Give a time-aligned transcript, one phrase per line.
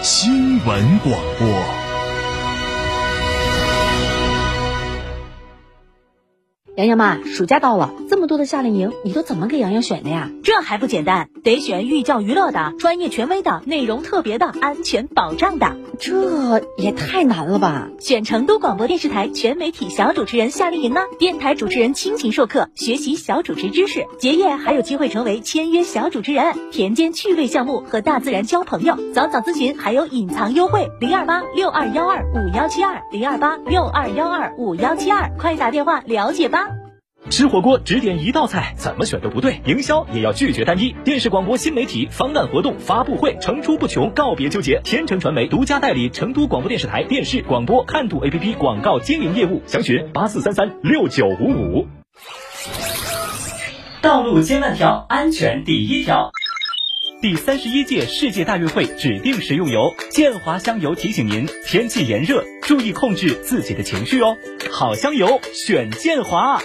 [0.00, 1.87] 新闻广播。
[6.78, 10.30] 洋洋妈，暑假到了，这么多的夏令营，你都怎么给洋洋选的呀？
[10.44, 15.76] 这还不简单，得选寓教于乐的、专业权威的、内容特别的、安全保障的。
[15.98, 17.88] 这也太难了吧！
[17.98, 28.96] 选成都广播电视台全媒体小主持人夏令营呢，电台主持人倾情授课，学习小主持知识，结业还有机会成为签约小主持人，田间趣味项目和大自然交朋友。
[29.12, 36.67] 早早咨询还有隐藏优惠，零二八六二幺二五幺七二零二八六二幺二五幺七二，快打电话了解吧。
[37.28, 39.60] 吃火锅只点一道菜，怎么选都不对。
[39.64, 40.94] 营销也要拒绝单一。
[41.04, 44.80] 电视广播新媒体方案活动发布会层出不穷，告别纠结。
[44.84, 51.86] 天成传媒独家代理成都广播电视台电视广播看度 APP 广告经营业务，详询八四三三六九五五。
[54.00, 56.30] 道路千万条，安全第一条。
[57.20, 64.36] 第三十一届世界大运会指定食用油建华香油提醒您：天气炎热，注意控制自己的情绪哦。
[64.70, 66.60] 好香油，选建华。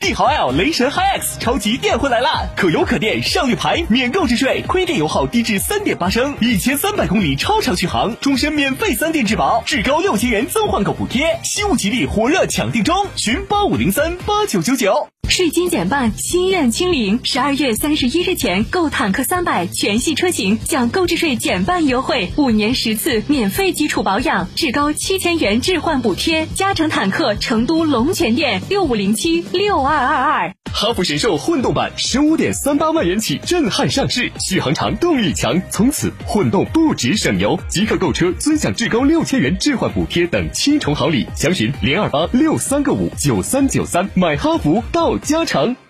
[0.00, 2.48] 帝豪 L 雷神 HiX 超级电混来啦！
[2.56, 15.06] 可油可电，上绿牌，免购置税，亏电油耗低至三点八升，一千三百公里超长续航，终身免费三电质保，至高六千元增换购补贴，西物吉利火热抢订中，寻八五零三八九九九。
[15.30, 17.20] 税金减半，心愿清零。
[17.22, 26.46] 十二月三十一日前购坦克三百全系车型，享购置税减半优惠，五年十次免费基础保养，至高七千元置换补贴。
[26.54, 30.59] 嘉诚坦克成都龙泉店六五零七六二二二。
[30.72, 37.58] 哈弗神兽混动版十五点三八万元起震撼上市，续航长，动力强，从此混动不止省油。
[37.68, 44.08] 即刻购车尊享至高六千元置换补贴等七重好礼，详询零二八六三个五九三九三。
[44.14, 45.20] 买哈弗到。
[45.20, 45.89] 家城。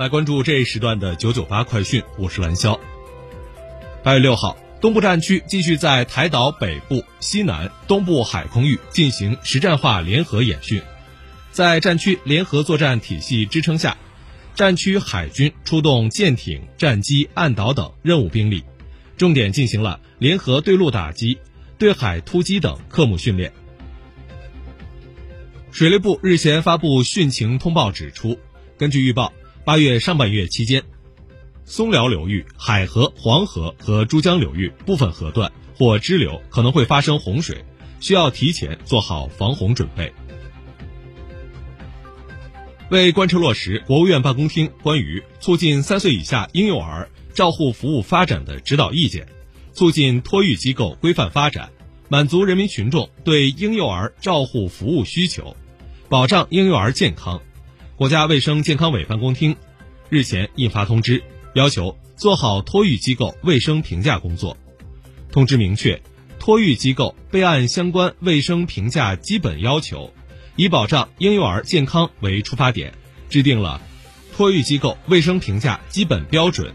[0.00, 2.80] 来关注这一时段的九九八快讯，我是蓝霄。
[4.02, 10.80] 八月六号，东部战区继续在台岛北部、西南、东部海空域进行实战化联合演训。
[11.50, 13.98] 在战区联合作战体系支撑下，
[14.54, 18.64] 战区海军出动舰艇、战机、岸岛等任务兵力，
[19.18, 21.36] 重点进行了联合对陆打击、
[21.76, 23.52] 对海突击等科目训练。
[25.70, 28.38] 水利部日前发布汛情通报指出，
[28.78, 29.30] 根据预报。
[29.70, 30.82] 八月上半月期间，
[31.64, 37.64] 松辽流域、海河、黄河和珠江流域部分河段或支流可能会发生洪水，
[38.00, 40.12] 需要提前做好防洪准备。
[42.90, 49.28] 为贯彻落实国务院办公厅关于促进三岁以下婴幼儿照护服务发展的指导意见，
[49.72, 51.70] 促进托育机构规范发展，
[52.08, 55.56] 满足人民群众对婴幼儿照护服务需求，
[56.08, 57.40] 保障婴幼儿健康。
[58.00, 59.54] 国家卫生健康委办公厅
[60.08, 61.22] 日前印发通知，
[61.52, 64.56] 要求做好托育机构卫生评价工作。
[65.30, 66.00] 通知明确，
[66.38, 70.14] 托育机构备案相关卫生评价基本要求，
[70.56, 72.94] 以保障婴幼儿健康为出发点，
[73.28, 73.82] 制定了
[74.34, 76.72] 托育机构卫生评价基本标准。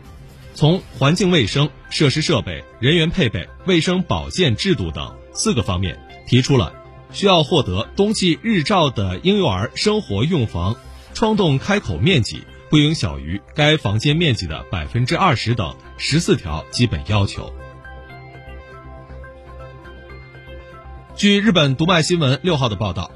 [0.54, 5.98] 从环境卫生、设施设备、人员配备、卫生保健制度等四个方面，
[6.28, 6.72] 提出了
[7.12, 10.76] 需要获得冬季日照的婴幼儿生活用房。
[11.16, 17.54] 窗洞开口面积不应小于该房间面积的百分之二十等十四条基本要求。
[21.16, 23.10] 据日本读卖新闻六号的报道，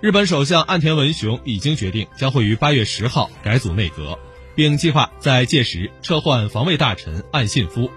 [0.00, 4.16] 日本首相岸田文雄已经决定将会于八月十号改组内阁，
[4.54, 7.90] 并计划在届时撤换防卫大臣岸信夫。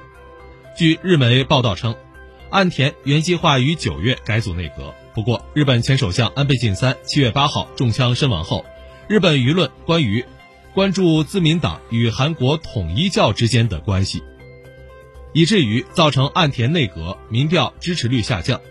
[0.76, 1.96] 据日媒报道称，
[2.50, 8.66] 岸田原计划于九月改组内阁，不过日本前首相安倍晋三七月八号中枪身亡后。
[9.08, 10.26] 日本舆论关于
[10.74, 14.24] 关注自民党与韩国统一教之间的关系。
[15.32, 18.62] 以至于造成岸田内阁民调支持率下降。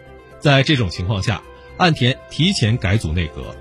[0.40, 1.42] 在这种情况下，
[1.76, 3.54] 岸田提前改组内阁。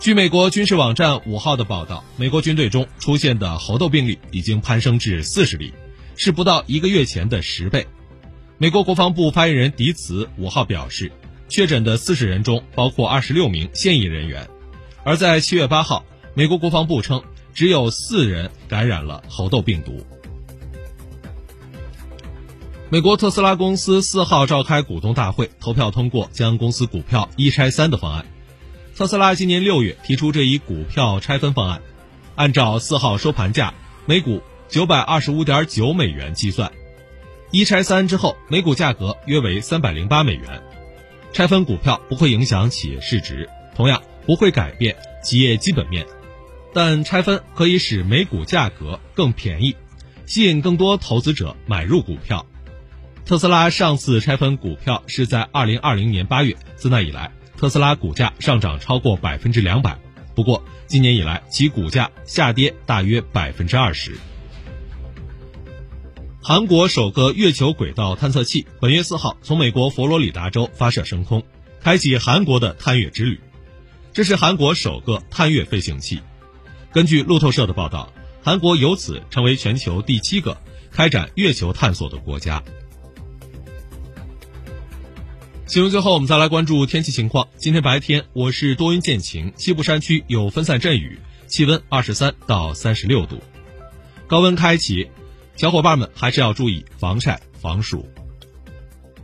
[0.00, 5.72] 据美国军事网站五号的报道，美国军队中出现的猴痘病例已经攀升至四十例，
[6.16, 7.86] 是不到一个月前的十倍。
[8.58, 11.12] 美国国防部发言人迪茨五号表示，
[11.48, 14.48] 确诊的四十人中包括二十六名现役人员。
[15.04, 16.04] 而在七月八号，
[16.34, 17.22] 美国国防部称，
[17.54, 20.04] 只有四人感染了猴痘病毒。
[22.90, 28.24] 美国特斯拉公司四号召开股东大会，投票通过将公司股票一拆三的方案。
[28.96, 31.82] 特斯拉今年六月提出这一股票拆分方案，
[32.34, 33.74] 按照四号收盘价
[34.06, 36.72] 每股九百二十五点九美元计算，
[37.50, 40.62] 一拆三之后每股价格约为三百零八美元。
[41.32, 46.06] 拆分股票不会影响企业市值，同样不会改变企业基本面，
[46.74, 49.76] 但拆分可以使每股价格更便宜，
[50.26, 52.44] 吸引更多投资者买入股票。
[53.24, 57.30] 特斯拉上次拆分股票是在二零二零年八月，自那以来。
[57.56, 59.98] 特斯拉股价上涨超过百分之两百，
[60.34, 64.16] 不过今年以来其股价下跌大约百分之二十。
[66.48, 71.42] 韩国首个月球轨道探测器本月四号从美国佛罗里达州发射升空，
[71.78, 73.38] 开启韩国的探月之旅。
[74.14, 76.22] 这是韩国首个探月飞行器。
[76.90, 78.10] 根据路透社的报道，
[78.42, 80.56] 韩国由此成为全球第七个
[80.90, 82.64] 开展月球探索的国家。
[85.66, 87.46] 新闻最后，我们再来关注天气情况。
[87.58, 93.38] 今天白天我市多云见晴，西部山区有分散阵雨，气温二十三到三十六度，
[94.26, 95.10] 高温开启，
[95.58, 98.08] 小伙伴们还是要注意防晒防暑。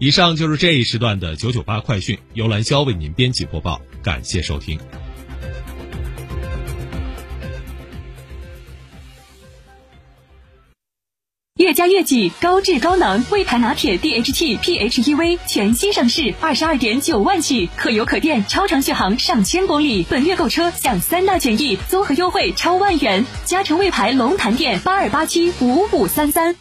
[0.01, 4.77] 以上就是这一时段的九九八快讯，由兰肖为您编辑播报，感谢收听。
[11.57, 20.05] 越加越己高质高能魏牌拿铁 DHT PHEV 全新上市，二十二点九万起，可油可电，超长续航上千公里。
[20.11, 23.25] 本月购车享三大权益，综合优惠超万元。
[23.45, 26.57] 嘉诚魏牌龙潭店八二八七五五三三。